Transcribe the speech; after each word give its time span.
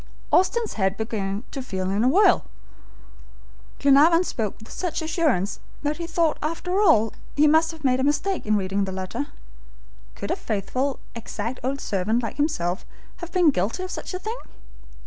Austin's 0.31 0.73
head 0.73 0.97
began 0.97 1.43
to 1.51 1.61
feel 1.61 1.91
in 1.91 2.03
a 2.03 2.07
whirl. 2.09 2.43
Glenarvan 3.79 4.23
spoke 4.23 4.55
with 4.57 4.71
such 4.71 4.99
assurance 5.03 5.59
that 5.83 5.97
he 5.97 6.07
thought 6.07 6.39
after 6.41 6.81
all 6.81 7.13
he 7.35 7.45
must 7.45 7.69
have 7.69 7.83
made 7.83 7.99
a 7.99 8.03
mistake 8.03 8.47
in 8.47 8.57
reading 8.57 8.85
the 8.85 8.91
letter. 8.91 9.27
Could 10.15 10.31
a 10.31 10.35
faithful, 10.35 10.97
exact 11.13 11.59
old 11.63 11.79
servant 11.79 12.23
like 12.23 12.37
himself 12.37 12.83
have 13.17 13.31
been 13.31 13.51
guilty 13.51 13.83
of 13.83 13.91
such 13.91 14.15
a 14.15 14.17
thing! 14.17 14.39